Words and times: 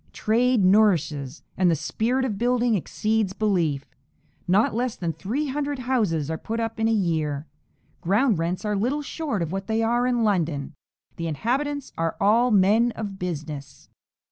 Trade 0.13 0.65
nourishes, 0.65 1.43
and 1.55 1.69
the 1.69 1.75
spirit 1.75 2.25
of 2.25 2.39
building 2.39 2.73
exceeds 2.73 3.33
belief. 3.33 3.85
Not 4.47 4.73
less 4.73 4.95
than 4.95 5.13
three 5.13 5.49
hundred 5.49 5.77
houses 5.77 6.31
are 6.31 6.39
put 6.39 6.59
up 6.59 6.79
in 6.79 6.87
a 6.87 6.91
year. 6.91 7.45
Ground 8.01 8.39
rents 8.39 8.65
are 8.65 8.75
little 8.75 9.03
short 9.03 9.43
of 9.43 9.51
what 9.51 9.67
they 9.67 9.83
are 9.83 10.07
in 10.07 10.23
London. 10.23 10.73
The 11.17 11.27
inhabitants 11.27 11.93
are 11.99 12.15
all 12.19 12.49
men 12.49 12.91
of 12.93 13.19
business." 13.19 13.89